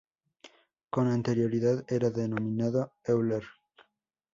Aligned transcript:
Con 0.89 1.05
anterioridad 1.09 1.85
era 1.87 2.09
denominado 2.09 2.95
"Euler 3.05 3.43
K". 3.77 3.85